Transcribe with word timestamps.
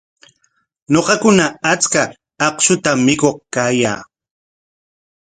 Ñuqakuna 0.91 1.45
achka 1.71 2.03
akshutam 2.45 2.97
mikuq 3.05 3.37
kayaa. 3.53 4.01